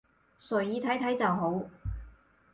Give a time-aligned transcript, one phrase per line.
[0.41, 1.61] 隨意睇睇就好